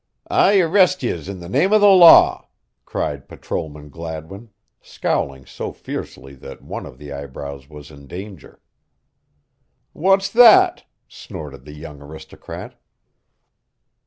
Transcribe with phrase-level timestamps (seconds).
[0.31, 2.47] "I arrest yez in the name o' the law,"
[2.85, 4.49] cried Patrolman Gladwin,
[4.81, 8.59] scowling so fiercely that one of the eyebrows was in danger.
[9.93, 12.79] "What's that?" snorted the young aristocrat.